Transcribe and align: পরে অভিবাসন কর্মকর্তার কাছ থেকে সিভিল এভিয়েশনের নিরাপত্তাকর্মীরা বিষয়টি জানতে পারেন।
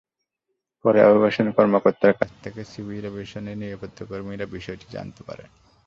পরে 0.85 0.99
অভিবাসন 1.03 1.47
কর্মকর্তার 1.57 2.13
কাছ 2.13 2.31
থেকে 2.43 2.61
সিভিল 2.63 3.03
এভিয়েশনের 3.05 3.57
নিরাপত্তাকর্মীরা 3.57 4.45
বিষয়টি 4.55 4.85
জানতে 4.89 5.21
পারেন। 5.23 5.49